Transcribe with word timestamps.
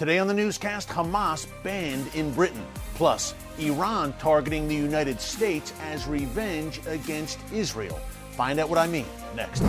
Today 0.00 0.18
on 0.18 0.26
the 0.26 0.32
newscast, 0.32 0.88
Hamas 0.88 1.46
banned 1.62 2.06
in 2.14 2.32
Britain. 2.32 2.66
Plus, 2.94 3.34
Iran 3.58 4.14
targeting 4.18 4.66
the 4.66 4.74
United 4.74 5.20
States 5.20 5.74
as 5.82 6.06
revenge 6.06 6.80
against 6.86 7.38
Israel. 7.52 8.00
Find 8.30 8.58
out 8.58 8.70
what 8.70 8.78
I 8.78 8.86
mean 8.86 9.04
next. 9.36 9.60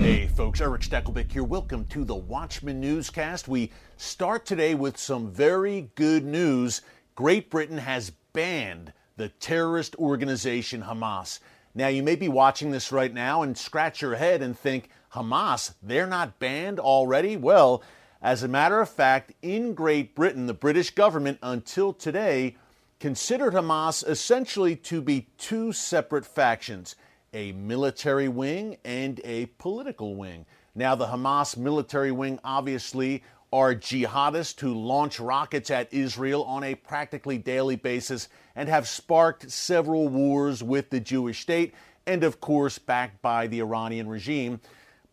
Hey 0.00 0.28
folks, 0.28 0.62
Erick 0.62 0.80
Stakelbeck 0.80 1.30
here. 1.30 1.44
Welcome 1.44 1.84
to 1.88 2.06
the 2.06 2.16
Watchman 2.16 2.80
Newscast. 2.80 3.48
We 3.48 3.70
start 3.98 4.46
today 4.46 4.74
with 4.74 4.96
some 4.96 5.30
very 5.30 5.90
good 5.94 6.24
news. 6.24 6.80
Great 7.14 7.50
Britain 7.50 7.76
has 7.76 8.12
banned 8.32 8.94
the 9.18 9.28
terrorist 9.28 9.94
organization 9.96 10.82
Hamas. 10.82 11.40
Now, 11.76 11.88
you 11.88 12.02
may 12.02 12.16
be 12.16 12.28
watching 12.28 12.70
this 12.70 12.90
right 12.90 13.12
now 13.12 13.42
and 13.42 13.56
scratch 13.56 14.00
your 14.00 14.14
head 14.14 14.40
and 14.40 14.58
think, 14.58 14.88
Hamas, 15.12 15.74
they're 15.82 16.06
not 16.06 16.38
banned 16.38 16.80
already? 16.80 17.36
Well, 17.36 17.82
as 18.22 18.42
a 18.42 18.48
matter 18.48 18.80
of 18.80 18.88
fact, 18.88 19.34
in 19.42 19.74
Great 19.74 20.14
Britain, 20.14 20.46
the 20.46 20.54
British 20.54 20.88
government 20.88 21.38
until 21.42 21.92
today 21.92 22.56
considered 22.98 23.52
Hamas 23.52 24.08
essentially 24.08 24.74
to 24.76 25.02
be 25.02 25.28
two 25.36 25.70
separate 25.70 26.24
factions 26.24 26.96
a 27.34 27.52
military 27.52 28.28
wing 28.28 28.78
and 28.82 29.20
a 29.22 29.44
political 29.58 30.16
wing. 30.16 30.46
Now, 30.74 30.94
the 30.94 31.08
Hamas 31.08 31.58
military 31.58 32.10
wing 32.10 32.38
obviously 32.42 33.22
are 33.52 33.74
jihadists 33.74 34.58
who 34.60 34.72
launch 34.72 35.20
rockets 35.20 35.70
at 35.70 35.92
Israel 35.92 36.42
on 36.44 36.64
a 36.64 36.74
practically 36.74 37.36
daily 37.36 37.76
basis 37.76 38.30
and 38.56 38.68
have 38.68 38.88
sparked 38.88 39.50
several 39.50 40.08
wars 40.08 40.62
with 40.62 40.90
the 40.90 40.98
Jewish 40.98 41.40
state 41.40 41.74
and, 42.06 42.24
of 42.24 42.40
course, 42.40 42.78
backed 42.78 43.20
by 43.20 43.46
the 43.46 43.60
Iranian 43.60 44.08
regime. 44.08 44.60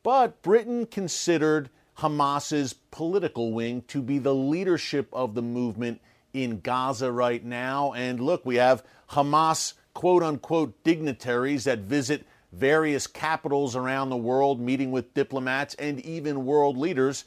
But 0.01 0.41
Britain 0.41 0.85
considered 0.85 1.69
Hamas's 1.99 2.73
political 2.91 3.51
wing 3.51 3.83
to 3.89 4.01
be 4.01 4.17
the 4.17 4.33
leadership 4.33 5.09
of 5.13 5.35
the 5.35 5.41
movement 5.41 6.01
in 6.33 6.61
Gaza 6.61 7.11
right 7.11 7.43
now. 7.43 7.93
And 7.93 8.19
look, 8.19 8.45
we 8.45 8.55
have 8.55 8.83
Hamas 9.11 9.73
quote 9.93 10.23
unquote 10.23 10.83
dignitaries 10.83 11.65
that 11.65 11.79
visit 11.79 12.25
various 12.51 13.07
capitals 13.07 13.75
around 13.75 14.09
the 14.09 14.17
world, 14.17 14.59
meeting 14.59 14.91
with 14.91 15.13
diplomats 15.13 15.75
and 15.75 15.99
even 16.01 16.45
world 16.45 16.77
leaders. 16.77 17.25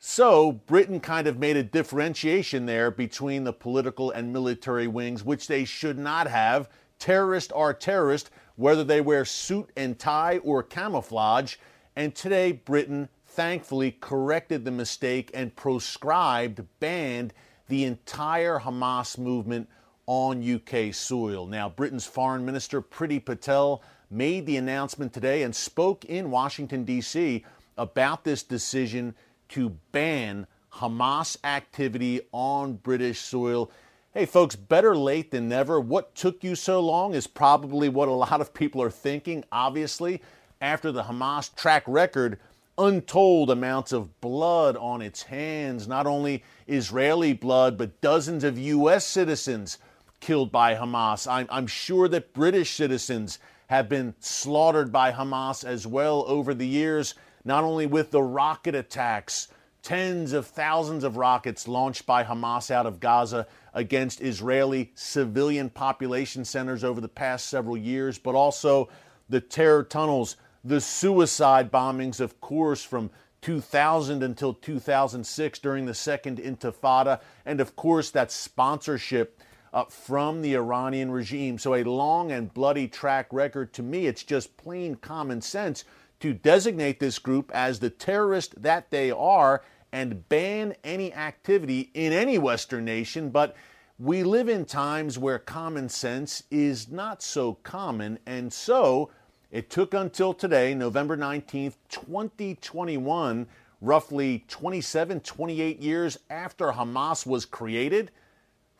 So, 0.00 0.52
Britain 0.52 1.00
kind 1.00 1.26
of 1.26 1.40
made 1.40 1.56
a 1.56 1.62
differentiation 1.64 2.66
there 2.66 2.88
between 2.92 3.42
the 3.42 3.52
political 3.52 4.12
and 4.12 4.32
military 4.32 4.86
wings, 4.86 5.24
which 5.24 5.48
they 5.48 5.64
should 5.64 5.98
not 5.98 6.28
have. 6.28 6.68
Terrorists 7.00 7.52
are 7.52 7.74
terrorists, 7.74 8.30
whether 8.54 8.84
they 8.84 9.00
wear 9.00 9.24
suit 9.24 9.70
and 9.76 9.98
tie 9.98 10.38
or 10.38 10.62
camouflage. 10.62 11.56
And 11.96 12.14
today, 12.14 12.52
Britain 12.52 13.08
thankfully 13.26 13.96
corrected 14.00 14.64
the 14.64 14.70
mistake 14.70 15.32
and 15.34 15.56
proscribed, 15.56 16.64
banned 16.78 17.34
the 17.66 17.82
entire 17.82 18.60
Hamas 18.60 19.18
movement 19.18 19.68
on 20.06 20.48
UK 20.48 20.94
soil. 20.94 21.44
Now, 21.44 21.68
Britain's 21.68 22.06
Foreign 22.06 22.46
Minister 22.46 22.80
Priti 22.80 23.22
Patel 23.22 23.82
made 24.12 24.46
the 24.46 24.58
announcement 24.58 25.12
today 25.12 25.42
and 25.42 25.54
spoke 25.54 26.04
in 26.04 26.30
Washington, 26.30 26.84
D.C. 26.84 27.44
about 27.76 28.22
this 28.22 28.44
decision 28.44 29.16
to 29.48 29.76
ban 29.92 30.46
Hamas 30.72 31.36
activity 31.44 32.20
on 32.32 32.74
British 32.74 33.20
soil. 33.20 33.70
Hey, 34.14 34.26
folks, 34.26 34.56
better 34.56 34.96
late 34.96 35.30
than 35.30 35.48
never. 35.48 35.80
What 35.80 36.14
took 36.14 36.42
you 36.44 36.54
so 36.54 36.80
long 36.80 37.14
is 37.14 37.26
probably 37.26 37.88
what 37.88 38.08
a 38.08 38.12
lot 38.12 38.40
of 38.40 38.54
people 38.54 38.82
are 38.82 38.90
thinking, 38.90 39.44
obviously, 39.50 40.22
after 40.60 40.92
the 40.92 41.04
Hamas 41.04 41.54
track 41.54 41.84
record. 41.86 42.38
Untold 42.78 43.50
amounts 43.50 43.92
of 43.92 44.20
blood 44.20 44.76
on 44.76 45.02
its 45.02 45.22
hands, 45.22 45.88
not 45.88 46.06
only 46.06 46.44
Israeli 46.68 47.32
blood, 47.32 47.76
but 47.76 48.00
dozens 48.00 48.44
of 48.44 48.56
U.S. 48.56 49.04
citizens 49.04 49.78
killed 50.20 50.52
by 50.52 50.74
Hamas. 50.74 51.30
I'm, 51.30 51.46
I'm 51.50 51.66
sure 51.66 52.08
that 52.08 52.32
British 52.32 52.76
citizens 52.76 53.40
have 53.68 53.88
been 53.88 54.14
slaughtered 54.20 54.92
by 54.92 55.12
Hamas 55.12 55.64
as 55.64 55.86
well 55.86 56.24
over 56.26 56.54
the 56.54 56.66
years 56.66 57.14
not 57.48 57.64
only 57.64 57.86
with 57.86 58.10
the 58.10 58.22
rocket 58.22 58.74
attacks, 58.74 59.48
tens 59.82 60.34
of 60.34 60.46
thousands 60.46 61.02
of 61.02 61.16
rockets 61.16 61.66
launched 61.66 62.04
by 62.04 62.22
Hamas 62.22 62.70
out 62.70 62.84
of 62.84 63.00
Gaza 63.00 63.46
against 63.72 64.20
Israeli 64.20 64.92
civilian 64.94 65.70
population 65.70 66.44
centers 66.44 66.84
over 66.84 67.00
the 67.00 67.08
past 67.08 67.46
several 67.46 67.76
years, 67.76 68.18
but 68.18 68.34
also 68.34 68.90
the 69.30 69.40
terror 69.40 69.82
tunnels, 69.82 70.36
the 70.62 70.78
suicide 70.78 71.72
bombings, 71.72 72.20
of 72.20 72.38
course, 72.42 72.84
from 72.84 73.10
2000 73.40 74.22
until 74.22 74.52
2006 74.52 75.58
during 75.60 75.86
the 75.86 75.94
Second 75.94 76.36
Intifada, 76.38 77.18
and 77.46 77.62
of 77.62 77.74
course, 77.76 78.10
that 78.10 78.30
sponsorship 78.30 79.40
uh, 79.72 79.84
from 79.84 80.42
the 80.42 80.54
Iranian 80.54 81.10
regime. 81.10 81.56
So, 81.58 81.74
a 81.74 81.84
long 81.84 82.30
and 82.30 82.52
bloody 82.52 82.88
track 82.88 83.28
record. 83.32 83.72
To 83.74 83.82
me, 83.82 84.06
it's 84.06 84.22
just 84.22 84.56
plain 84.58 84.96
common 84.96 85.40
sense 85.40 85.84
to 86.20 86.32
designate 86.32 87.00
this 87.00 87.18
group 87.18 87.50
as 87.54 87.78
the 87.78 87.90
terrorist 87.90 88.60
that 88.62 88.90
they 88.90 89.10
are 89.10 89.62
and 89.92 90.28
ban 90.28 90.74
any 90.84 91.12
activity 91.14 91.90
in 91.94 92.12
any 92.12 92.38
Western 92.38 92.84
nation. 92.84 93.30
But 93.30 93.56
we 93.98 94.22
live 94.22 94.48
in 94.48 94.64
times 94.64 95.18
where 95.18 95.38
common 95.38 95.88
sense 95.88 96.42
is 96.50 96.88
not 96.88 97.22
so 97.22 97.54
common. 97.54 98.18
And 98.26 98.52
so 98.52 99.10
it 99.50 99.70
took 99.70 99.94
until 99.94 100.34
today, 100.34 100.74
November 100.74 101.16
19th, 101.16 101.74
2021, 101.88 103.46
roughly 103.80 104.44
27, 104.48 105.20
28 105.20 105.80
years 105.80 106.18
after 106.28 106.72
Hamas 106.72 107.26
was 107.26 107.44
created, 107.44 108.10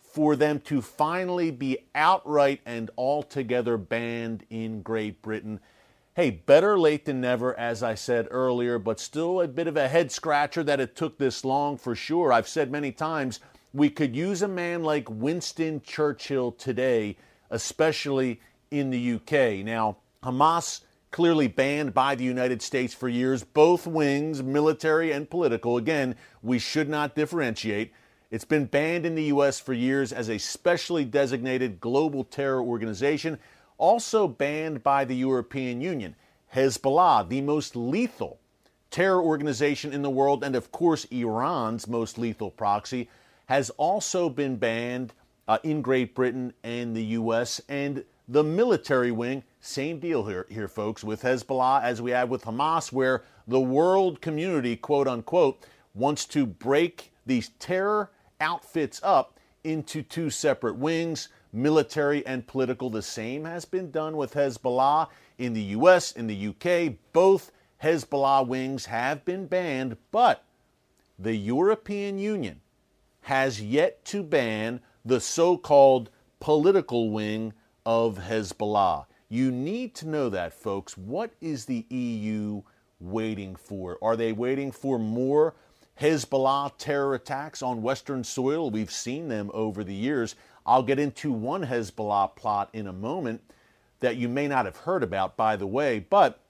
for 0.01 0.37
them 0.37 0.61
to 0.61 0.83
finally 0.83 1.51
be 1.51 1.79
outright 1.95 2.61
and 2.67 2.91
altogether 2.97 3.77
banned 3.77 4.45
in 4.51 4.83
Great 4.83 5.23
Britain. 5.23 5.61
Hey, 6.19 6.31
better 6.31 6.77
late 6.77 7.05
than 7.05 7.21
never, 7.21 7.57
as 7.57 7.81
I 7.81 7.95
said 7.95 8.27
earlier, 8.33 8.81
but 8.81 8.99
still 8.99 9.41
a 9.41 9.47
bit 9.47 9.69
of 9.69 9.77
a 9.77 9.87
head 9.87 10.11
scratcher 10.11 10.65
that 10.65 10.81
it 10.81 10.97
took 10.97 11.17
this 11.17 11.45
long 11.45 11.77
for 11.77 11.95
sure. 11.95 12.33
I've 12.33 12.49
said 12.49 12.73
many 12.73 12.91
times 12.91 13.39
we 13.73 13.89
could 13.89 14.17
use 14.17 14.43
a 14.43 14.49
man 14.49 14.83
like 14.83 15.09
Winston 15.09 15.81
Churchill 15.81 16.51
today, 16.51 17.17
especially 17.51 18.41
in 18.73 18.91
the 18.91 19.13
UK. 19.13 19.65
Now, 19.65 19.99
Hamas 20.25 20.81
clearly 21.13 21.47
banned 21.47 21.95
by 21.95 22.17
the 22.17 22.25
United 22.25 22.63
States 22.63 22.93
for 22.93 23.09
years, 23.09 23.45
both 23.45 23.87
wings, 23.87 24.43
military 24.43 25.13
and 25.13 25.31
political. 25.31 25.77
Again, 25.77 26.17
we 26.43 26.59
should 26.59 26.89
not 26.89 27.15
differentiate. 27.15 27.93
It's 28.33 28.45
been 28.45 28.65
banned 28.65 29.07
in 29.07 29.15
the 29.15 29.27
U.S. 29.27 29.61
for 29.61 29.73
years 29.73 30.13
as 30.13 30.29
a 30.29 30.39
specially 30.39 31.05
designated 31.05 31.79
global 31.79 32.25
terror 32.25 32.61
organization 32.61 33.39
also 33.79 34.29
banned 34.29 34.83
by 34.83 35.05
the 35.05 35.17
European 35.17 35.81
Union. 35.81 36.15
Hezbollah, 36.55 37.29
the 37.29 37.41
most 37.41 37.75
lethal 37.77 38.39
terror 38.91 39.23
organization 39.23 39.93
in 39.93 40.03
the 40.03 40.11
world, 40.11 40.43
and 40.43 40.57
of 40.57 40.73
course, 40.73 41.05
Iran's 41.07 41.87
most 41.87 42.19
lethal 42.19 42.51
proxy, 42.51 43.09
has 43.47 43.71
also 43.71 44.29
been 44.29 44.57
banned 44.57 45.13
uh, 45.47 45.59
in 45.63 45.83
Great 45.83 46.15
Britain 46.15 46.53
and 46.63 46.95
the 46.95 47.05
U.S. 47.05 47.61
And 47.69 48.05
the 48.29 48.45
military 48.45 49.11
wing, 49.11 49.43
same 49.61 49.99
deal 49.99 50.27
here, 50.27 50.47
here, 50.51 50.69
folks, 50.69 51.03
with 51.03 51.23
Hezbollah 51.23 51.83
as 51.83 52.03
we 52.03 52.11
have 52.11 52.29
with 52.29 52.45
Hamas, 52.45 52.93
where 52.93 53.25
the 53.47 53.61
world 53.61 54.21
community, 54.21 54.77
quote 54.77 55.09
unquote, 55.09 55.65
wants 55.95 56.27
to 56.27 56.45
break 56.47 57.13
these 57.25 57.51
terror 57.59 58.11
outfits 58.41 59.01
up 59.03 59.39
into 59.65 60.03
two 60.03 60.31
separate 60.31 60.77
wings 60.77 61.29
military 61.63 62.25
and 62.27 62.47
political. 62.47 62.91
The 62.91 63.03
same 63.03 63.45
has 63.45 63.65
been 63.65 63.91
done 63.91 64.17
with 64.17 64.35
Hezbollah 64.35 65.09
in 65.39 65.53
the 65.53 65.63
US, 65.63 66.13
in 66.13 66.27
the 66.27 66.49
UK. 66.49 66.95
Both 67.13 67.53
Hezbollah 67.83 68.47
wings 68.47 68.87
have 68.87 69.25
been 69.25 69.47
banned, 69.47 69.97
but 70.11 70.45
the 71.19 71.35
European 71.35 72.19
Union 72.19 72.61
has 73.23 73.61
yet 73.61 74.05
to 74.07 74.23
ban 74.23 74.81
the 75.05 75.21
so 75.21 75.57
called 75.57 76.11
political 76.41 77.11
wing 77.11 77.53
of 77.85 78.19
Hezbollah. 78.19 79.07
You 79.29 79.51
need 79.51 79.95
to 79.97 80.09
know 80.09 80.29
that, 80.31 80.53
folks. 80.53 80.97
What 80.97 81.33
is 81.41 81.67
the 81.67 81.85
EU 81.91 82.63
waiting 83.01 83.57
for? 83.57 83.99
Are 84.01 84.17
they 84.17 84.33
waiting 84.33 84.73
for 84.73 84.99
more 84.99 85.55
Hezbollah 86.01 86.73
terror 86.79 87.15
attacks 87.15 87.63
on 87.63 87.83
Western 87.83 88.23
soil? 88.25 88.71
We've 88.71 88.91
seen 88.91 89.29
them 89.29 89.51
over 89.53 89.83
the 89.83 89.95
years. 89.95 90.37
I'll 90.65 90.83
get 90.83 90.99
into 90.99 91.33
one 91.33 91.65
Hezbollah 91.67 92.37
plot 92.37 92.71
in 92.73 92.87
a 92.87 92.93
moment 92.93 93.43
that 94.01 94.17
you 94.17 94.29
may 94.29 94.47
not 94.47 94.65
have 94.65 94.77
heard 94.77 95.03
about, 95.03 95.37
by 95.37 95.57
the 95.57 95.67
way. 95.67 95.99
But 95.99 96.41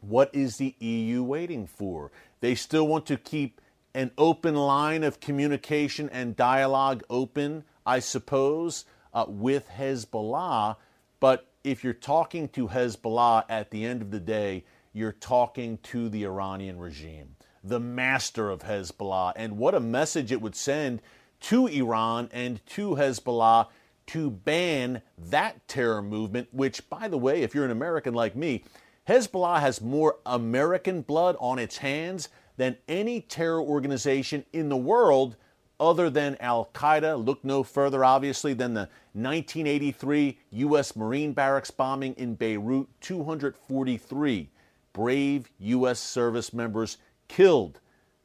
what 0.00 0.34
is 0.34 0.56
the 0.56 0.74
EU 0.78 1.22
waiting 1.22 1.66
for? 1.66 2.10
They 2.40 2.54
still 2.54 2.86
want 2.86 3.06
to 3.06 3.16
keep 3.16 3.60
an 3.94 4.12
open 4.16 4.54
line 4.54 5.02
of 5.02 5.20
communication 5.20 6.08
and 6.10 6.36
dialogue 6.36 7.02
open, 7.10 7.64
I 7.84 7.98
suppose, 7.98 8.84
uh, 9.12 9.26
with 9.28 9.68
Hezbollah. 9.68 10.76
But 11.18 11.46
if 11.64 11.84
you're 11.84 11.92
talking 11.92 12.48
to 12.50 12.68
Hezbollah 12.68 13.44
at 13.48 13.70
the 13.70 13.84
end 13.84 14.00
of 14.00 14.10
the 14.10 14.20
day, 14.20 14.64
you're 14.92 15.12
talking 15.12 15.78
to 15.84 16.08
the 16.08 16.24
Iranian 16.24 16.78
regime, 16.78 17.36
the 17.62 17.80
master 17.80 18.50
of 18.50 18.62
Hezbollah. 18.62 19.32
And 19.36 19.58
what 19.58 19.74
a 19.74 19.80
message 19.80 20.32
it 20.32 20.40
would 20.40 20.56
send 20.56 21.02
to 21.40 21.66
Iran 21.66 22.28
and 22.32 22.64
to 22.66 22.96
Hezbollah 22.96 23.68
to 24.08 24.30
ban 24.30 25.02
that 25.16 25.66
terror 25.68 26.02
movement, 26.02 26.48
which, 26.52 26.88
by 26.90 27.08
the 27.08 27.18
way, 27.18 27.42
if 27.42 27.54
you're 27.54 27.64
an 27.64 27.70
American 27.70 28.14
like 28.14 28.34
me, 28.34 28.64
Hezbollah 29.08 29.60
has 29.60 29.80
more 29.80 30.18
American 30.26 31.02
blood 31.02 31.36
on 31.38 31.58
its 31.58 31.78
hands 31.78 32.28
than 32.56 32.76
any 32.88 33.20
terror 33.20 33.60
organization 33.60 34.44
in 34.52 34.68
the 34.68 34.76
world 34.76 35.36
other 35.78 36.10
than 36.10 36.36
Al 36.40 36.70
Qaeda. 36.74 37.24
Look 37.24 37.42
no 37.44 37.62
further, 37.62 38.04
obviously, 38.04 38.52
than 38.52 38.74
the 38.74 38.88
1983 39.12 40.38
U.S. 40.50 40.94
Marine 40.94 41.32
barracks 41.32 41.70
bombing 41.70 42.14
in 42.14 42.34
Beirut. 42.34 42.88
243 43.00 44.50
brave 44.92 45.50
U.S. 45.58 46.00
service 46.00 46.52
members 46.52 46.98
killed 47.30 47.78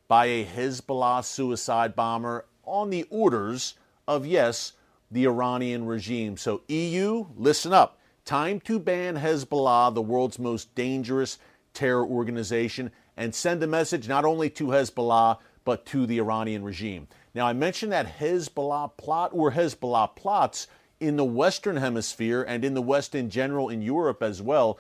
by 0.08 0.26
a 0.26 0.46
Hezbollah 0.46 1.24
suicide 1.24 1.96
bomber 1.96 2.46
on 2.64 2.90
the 2.90 3.04
orders 3.12 3.76
of, 4.08 4.26
yes, 4.26 4.74
the 5.12 5.26
Iranian 5.26 5.86
regime. 5.86 6.38
So, 6.38 6.64
EU, 6.68 7.28
listen 7.36 7.72
up. 7.72 8.00
Time 8.26 8.60
to 8.62 8.80
ban 8.80 9.18
Hezbollah, 9.18 9.94
the 9.94 10.02
world's 10.02 10.40
most 10.40 10.74
dangerous 10.74 11.38
terror 11.74 12.06
organization, 12.06 12.92
and 13.16 13.36
send 13.36 13.62
a 13.62 13.68
message 13.68 14.08
not 14.08 14.26
only 14.26 14.50
to 14.50 14.68
Hezbollah, 14.68 15.38
but 15.64 15.86
to 15.88 16.08
the 16.08 16.18
Iranian 16.18 16.64
regime. 16.64 17.08
Now, 17.36 17.46
I 17.46 17.54
mentioned 17.54 17.92
that 17.92 18.18
Hezbollah 18.20 18.98
plot 18.98 19.30
or 19.34 19.52
Hezbollah 19.52 20.16
plots 20.16 20.68
in 21.00 21.16
the 21.16 21.26
Western 21.26 21.78
Hemisphere 21.78 22.42
and 22.42 22.66
in 22.66 22.74
the 22.74 22.82
West 22.82 23.14
in 23.14 23.30
general, 23.30 23.70
in 23.70 23.84
Europe 23.84 24.24
as 24.24 24.42
well. 24.42 24.80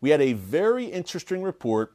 We 0.00 0.10
had 0.10 0.20
a 0.20 0.34
very 0.34 0.84
interesting 0.84 1.42
report, 1.42 1.93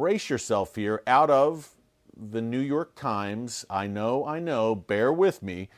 brace 0.00 0.30
yourself 0.30 0.76
here, 0.76 1.02
out 1.06 1.28
of 1.28 1.76
the 2.16 2.40
New 2.40 2.58
York 2.58 2.94
Times. 2.94 3.66
I 3.68 3.86
know, 3.86 4.24
I 4.24 4.38
know, 4.38 4.74
bear 4.74 5.12
with 5.12 5.42
me. 5.42 5.68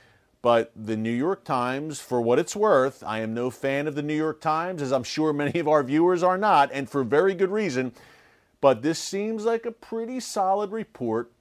But 0.43 0.71
the 0.77 0.97
New 0.97 1.11
York 1.11 1.43
Times, 1.43 1.99
for 1.99 2.21
what 2.21 2.39
it's 2.39 2.55
worth, 2.55 3.03
I 3.05 3.19
am 3.19 3.35
no 3.35 3.51
fan 3.51 3.89
of 3.89 3.97
the 3.97 4.03
New 4.03 4.15
York 4.15 4.41
Times, 4.41 4.81
as 4.81 4.93
I'm 4.93 5.03
sure 5.03 5.33
many 5.33 5.59
of 5.59 5.67
our 5.67 5.83
viewers 5.83 6.23
are 6.23 6.39
not, 6.39 6.71
and 6.73 6.89
for 6.89 7.03
very 7.03 7.35
good 7.35 7.51
reason. 7.51 7.95
But 8.61 8.83
this 8.83 9.01
seems 9.01 9.45
like 9.45 9.67
a 9.67 9.73
pretty 9.73 10.21
solid 10.21 10.71
report 10.71 11.33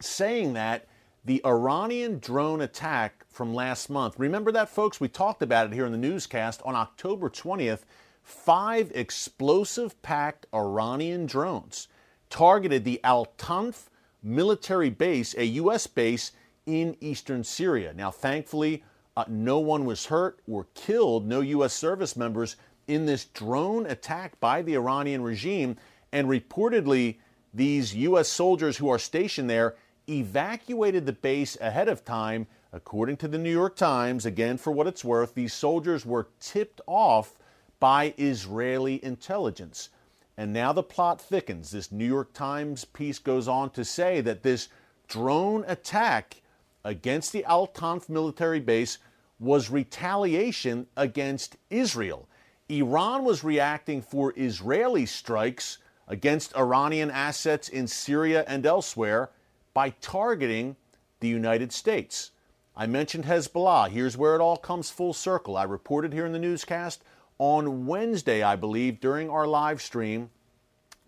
saying 0.00 0.54
that 0.54 0.86
the 1.22 1.44
Iranian 1.44 2.18
drone 2.18 2.62
attack 2.62 3.26
from 3.28 3.52
last 3.52 3.90
month. 3.90 4.18
Remember 4.18 4.50
that, 4.52 4.70
folks? 4.70 5.02
We 5.02 5.08
talked 5.08 5.42
about 5.42 5.66
it 5.66 5.74
here 5.74 5.84
in 5.84 5.92
the 5.92 5.98
newscast 5.98 6.62
on 6.64 6.76
October 6.76 7.28
20th. 7.28 7.80
Five 8.22 8.90
explosive 8.94 10.00
packed 10.00 10.46
Iranian 10.54 11.26
drones 11.26 11.88
targeted 12.30 12.84
the 12.84 13.00
Al 13.04 13.26
Tanf 13.38 13.88
military 14.22 14.90
base, 14.90 15.34
a 15.36 15.44
U.S. 15.44 15.86
base 15.86 16.32
in 16.66 16.96
eastern 17.00 17.44
Syria. 17.44 17.92
Now, 17.94 18.10
thankfully, 18.10 18.82
uh, 19.16 19.24
no 19.28 19.58
one 19.58 19.84
was 19.84 20.06
hurt 20.06 20.40
or 20.50 20.66
killed, 20.74 21.26
no 21.26 21.40
U.S. 21.40 21.72
service 21.72 22.16
members 22.16 22.56
in 22.86 23.06
this 23.06 23.24
drone 23.24 23.86
attack 23.86 24.38
by 24.40 24.62
the 24.62 24.74
Iranian 24.74 25.22
regime. 25.22 25.76
And 26.12 26.28
reportedly, 26.28 27.16
these 27.54 27.94
U.S. 27.94 28.28
soldiers 28.28 28.76
who 28.76 28.88
are 28.88 28.98
stationed 28.98 29.48
there 29.48 29.76
evacuated 30.08 31.06
the 31.06 31.12
base 31.12 31.56
ahead 31.60 31.88
of 31.88 32.04
time. 32.04 32.46
According 32.72 33.16
to 33.18 33.28
the 33.28 33.38
New 33.38 33.50
York 33.50 33.76
Times, 33.76 34.26
again 34.26 34.58
for 34.58 34.70
what 34.70 34.86
it's 34.86 35.04
worth, 35.04 35.34
these 35.34 35.54
soldiers 35.54 36.04
were 36.04 36.28
tipped 36.40 36.80
off 36.86 37.38
by 37.80 38.12
Israeli 38.18 39.02
intelligence. 39.04 39.88
And 40.36 40.52
now 40.52 40.72
the 40.72 40.82
plot 40.82 41.20
thickens. 41.20 41.70
This 41.70 41.90
New 41.90 42.04
York 42.04 42.32
Times 42.32 42.84
piece 42.84 43.18
goes 43.18 43.48
on 43.48 43.70
to 43.70 43.84
say 43.84 44.20
that 44.20 44.42
this 44.42 44.68
drone 45.08 45.64
attack 45.66 46.42
against 46.84 47.32
the 47.32 47.44
Al 47.44 47.66
Tanf 47.66 48.08
military 48.08 48.60
base 48.60 48.98
was 49.38 49.70
retaliation 49.70 50.86
against 50.96 51.56
Israel. 51.70 52.28
Iran 52.68 53.24
was 53.24 53.44
reacting 53.44 54.02
for 54.02 54.32
Israeli 54.36 55.06
strikes 55.06 55.78
against 56.08 56.56
Iranian 56.56 57.10
assets 57.10 57.68
in 57.68 57.86
Syria 57.86 58.44
and 58.46 58.66
elsewhere 58.66 59.30
by 59.74 59.90
targeting 60.00 60.76
the 61.20 61.28
United 61.28 61.72
States. 61.72 62.32
I 62.76 62.86
mentioned 62.86 63.24
Hezbollah. 63.24 63.88
Here's 63.88 64.16
where 64.16 64.34
it 64.34 64.40
all 64.40 64.56
comes 64.56 64.90
full 64.90 65.12
circle. 65.12 65.56
I 65.56 65.64
reported 65.64 66.12
here 66.12 66.26
in 66.26 66.32
the 66.32 66.38
newscast 66.38 67.02
on 67.38 67.86
Wednesday, 67.86 68.42
I 68.42 68.56
believe, 68.56 69.00
during 69.00 69.30
our 69.30 69.46
live 69.46 69.82
stream, 69.82 70.30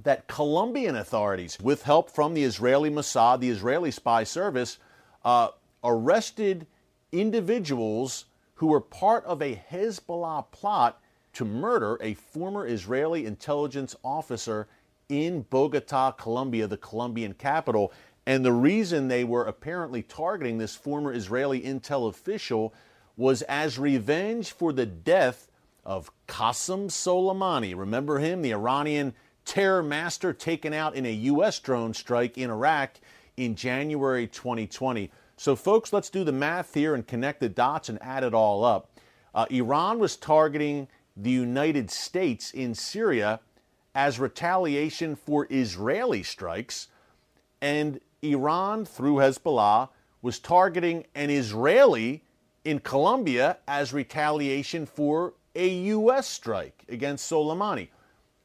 that 0.03 0.29
Colombian 0.29 0.97
authorities, 0.97 1.59
with 1.61 1.83
help 1.83 2.11
from 2.11 2.35
the 2.35 2.45
Israeli 2.45 2.91
Mossad, 2.91 3.41
the 3.41 3.51
Israeli 3.51 3.91
spy 3.91 4.25
service, 4.25 4.79
uh, 5.25 5.49
arrested 5.83 6.67
individuals 7.13 8.27
who 8.57 8.69
were 8.69 8.81
part 8.81 9.25
of 9.25 9.41
a 9.43 9.61
Hezbollah 9.71 10.51
plot 10.51 11.01
to 11.33 11.45
murder 11.45 11.99
a 12.01 12.15
former 12.15 12.67
Israeli 12.67 13.27
intelligence 13.27 13.95
officer 14.05 14.69
in 15.09 15.43
Bogota, 15.43 16.11
Colombia, 16.13 16.67
the 16.67 16.77
Colombian 16.77 17.35
capital. 17.35 17.93
And 18.27 18.45
the 18.45 18.53
reason 18.53 19.09
they 19.09 19.25
were 19.25 19.45
apparently 19.45 20.03
targeting 20.03 20.59
this 20.59 20.75
former 20.75 21.13
Israeli 21.13 21.61
intel 21.61 22.09
official 22.09 22.75
was 23.17 23.43
as 23.43 23.79
revenge 23.79 24.53
for 24.53 24.73
the 24.73 24.87
death 24.87 25.49
of 25.89 26.13
Qasem 26.29 26.89
Soleimani. 26.89 27.75
Remember 27.75 28.19
him, 28.19 28.43
the 28.43 28.53
Iranian 28.53 29.15
terror 29.47 29.83
master 29.83 30.35
taken 30.35 30.75
out 30.75 30.95
in 30.95 31.07
a 31.07 31.13
U.S. 31.13 31.59
drone 31.59 31.95
strike 31.95 32.37
in 32.37 32.51
Iraq 32.51 33.01
in 33.39 33.57
January 33.57 34.27
2020. 34.27 35.11
So, 35.39 35.57
folks, 35.57 35.91
let's 35.91 36.11
do 36.11 36.25
the 36.25 36.33
math 36.33 36.75
here 36.75 36.95
and 36.95 37.07
connect 37.07 37.41
the 37.41 37.49
dots 37.49 37.89
and 37.89 37.99
add 38.03 38.23
it 38.23 38.35
all 38.35 38.65
up. 38.65 38.91
Uh, 39.35 39.47
Iran 39.51 39.99
was 39.99 40.17
targeting 40.17 40.89
the 41.17 41.31
United 41.31 41.91
States 41.91 42.51
in 42.51 42.75
Syria 42.75 43.41
as 43.95 44.21
retaliation 44.21 45.17
for 45.17 45.47
Israeli 45.51 46.23
strikes, 46.23 46.89
and 47.63 47.99
Iran, 48.21 48.85
through 48.85 49.17
Hezbollah, 49.17 49.89
was 50.21 50.39
targeting 50.39 51.07
an 51.15 51.31
Israeli 51.31 52.23
in 52.65 52.79
Colombia 52.81 53.57
as 53.67 53.95
retaliation 53.95 54.85
for 54.85 55.33
a 55.59 55.69
U.S. 55.69 56.29
strike 56.29 56.85
against 56.89 57.31
Soleimani. 57.31 57.89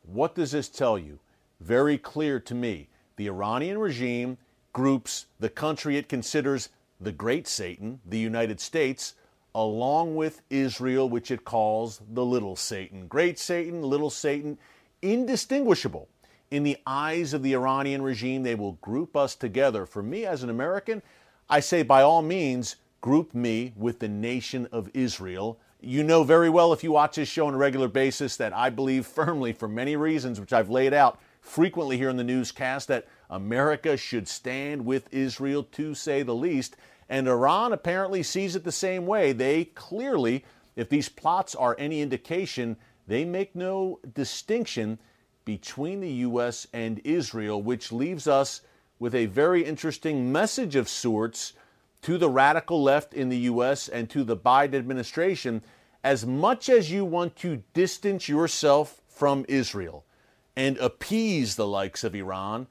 What 0.02 0.34
does 0.34 0.52
this 0.52 0.68
tell 0.68 0.98
you? 0.98 1.20
Very 1.62 1.98
clear 1.98 2.40
to 2.40 2.56
me. 2.56 2.90
The 3.18 3.28
Iranian 3.28 3.78
regime 3.78 4.40
groups 4.74 5.28
the 5.40 5.50
country 5.50 5.98
it 5.98 6.10
considers 6.10 6.70
the 7.00 7.12
great 7.12 7.48
Satan, 7.48 8.02
the 8.04 8.18
United 8.18 8.60
States, 8.60 9.14
along 9.54 10.16
with 10.16 10.42
Israel, 10.50 11.08
which 11.08 11.30
it 11.30 11.46
calls 11.46 12.02
the 12.14 12.26
little 12.26 12.56
Satan. 12.56 13.08
Great 13.08 13.38
Satan, 13.38 13.84
little 13.84 14.10
Satan, 14.10 14.58
indistinguishable 15.04 16.10
in 16.50 16.64
the 16.64 16.78
eyes 16.88 17.34
of 17.34 17.44
the 17.44 17.54
Iranian 17.54 18.02
regime, 18.02 18.42
they 18.42 18.56
will 18.56 18.74
group 18.74 19.16
us 19.16 19.36
together. 19.36 19.86
For 19.86 20.02
me 20.02 20.26
as 20.26 20.42
an 20.42 20.50
American, 20.50 21.04
I 21.48 21.60
say 21.60 21.84
by 21.84 22.02
all 22.02 22.24
means, 22.24 22.78
group 23.02 23.36
me 23.36 23.74
with 23.76 24.00
the 24.00 24.08
nation 24.08 24.68
of 24.72 24.90
Israel. 24.96 25.60
You 25.86 26.02
know 26.02 26.24
very 26.24 26.50
well 26.50 26.72
if 26.72 26.82
you 26.82 26.94
watch 26.94 27.18
this 27.18 27.28
show 27.28 27.48
on 27.48 27.54
a 27.54 27.58
regular 27.58 27.90
basis 27.90 28.38
that 28.38 28.54
I 28.54 28.70
believe 28.70 29.06
firmly, 29.06 29.52
for 29.52 29.68
many 29.68 29.98
reasons, 29.98 30.40
which 30.40 30.54
I've 30.54 30.70
laid 30.70 30.94
out 30.94 31.20
frequently 31.42 31.98
here 31.98 32.08
in 32.08 32.16
the 32.16 32.24
newscast, 32.24 32.88
that 32.88 33.06
America 33.30 33.98
should 33.98 34.30
stand 34.30 34.86
with 34.86 35.14
Israel 35.14 35.62
to 35.74 35.94
say 35.94 36.24
the 36.24 36.34
least. 36.34 36.78
And 37.10 37.28
Iran 37.28 37.74
apparently 37.74 38.24
sees 38.24 38.56
it 38.56 38.64
the 38.64 38.72
same 38.72 39.06
way. 39.06 39.34
They 39.34 39.66
clearly, 39.66 40.46
if 40.78 40.88
these 40.88 41.10
plots 41.10 41.54
are 41.54 41.76
any 41.78 42.00
indication, 42.00 42.78
they 43.06 43.26
make 43.26 43.54
no 43.54 44.00
distinction 44.14 45.00
between 45.44 46.00
the 46.00 46.12
U.S. 46.12 46.66
and 46.72 47.02
Israel, 47.04 47.62
which 47.62 47.92
leaves 47.92 48.26
us 48.26 48.62
with 49.00 49.14
a 49.14 49.26
very 49.26 49.66
interesting 49.66 50.32
message 50.32 50.78
of 50.78 50.88
sorts 50.88 51.52
to 52.04 52.18
the 52.18 52.30
radical 52.30 52.84
left 52.84 53.14
in 53.14 53.30
the 53.30 53.38
U.S. 53.38 53.88
and 53.90 54.10
to 54.10 54.24
the 54.24 54.38
Biden 54.38 54.76
administration. 54.76 55.62
As 56.04 56.26
much 56.26 56.70
as 56.70 56.92
you 56.92 57.06
want 57.06 57.36
to 57.38 57.64
distance 57.74 58.28
yourself 58.28 59.02
from 59.08 59.46
Israel 59.48 60.06
and 60.56 60.78
appease 60.78 61.56
the 61.56 61.68
likes 61.68 62.04
of 62.04 62.14
Iran, 62.14 62.68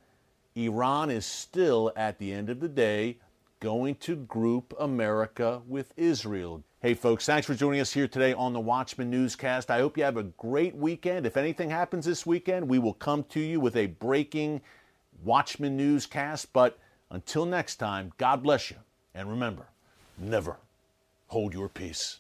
Iran 0.54 1.10
is 1.10 1.24
still, 1.24 1.92
at 1.96 2.18
the 2.18 2.30
end 2.30 2.50
of 2.50 2.60
the 2.60 2.68
day, 2.68 3.16
going 3.60 3.94
to 3.94 4.16
group 4.16 4.74
America 4.78 5.62
with 5.66 5.94
Israel. 5.96 6.62
Hey, 6.80 6.92
folks, 6.92 7.24
thanks 7.24 7.46
for 7.46 7.54
joining 7.54 7.80
us 7.80 7.92
here 7.92 8.08
today 8.08 8.34
on 8.34 8.52
the 8.52 8.60
Watchman 8.60 9.08
Newscast. 9.08 9.70
I 9.70 9.78
hope 9.78 9.96
you 9.96 10.04
have 10.04 10.18
a 10.18 10.24
great 10.24 10.74
weekend. 10.74 11.24
If 11.24 11.38
anything 11.38 11.70
happens 11.70 12.04
this 12.04 12.26
weekend, 12.26 12.68
we 12.68 12.78
will 12.78 12.92
come 12.92 13.24
to 13.30 13.40
you 13.40 13.60
with 13.60 13.76
a 13.76 13.86
breaking 13.86 14.60
Watchman 15.24 15.76
Newscast. 15.76 16.52
But 16.52 16.78
until 17.10 17.46
next 17.46 17.76
time, 17.76 18.12
God 18.18 18.42
bless 18.42 18.70
you. 18.70 18.76
And 19.14 19.28
remember, 19.28 19.66
never 20.18 20.56
hold 21.28 21.54
your 21.54 21.68
peace. 21.68 22.18